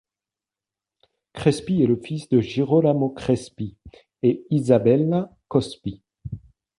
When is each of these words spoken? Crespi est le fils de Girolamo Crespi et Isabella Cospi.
Crespi 1.33 1.83
est 1.83 1.85
le 1.85 1.95
fils 1.95 2.27
de 2.29 2.41
Girolamo 2.41 3.09
Crespi 3.09 3.77
et 4.23 4.43
Isabella 4.49 5.29
Cospi. 5.47 6.01